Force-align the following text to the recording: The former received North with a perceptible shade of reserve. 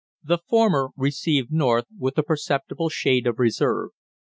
The 0.23 0.39
former 0.39 0.89
received 0.97 1.51
North 1.51 1.85
with 1.95 2.17
a 2.17 2.23
perceptible 2.23 2.89
shade 2.89 3.27
of 3.27 3.37
reserve. 3.37 3.91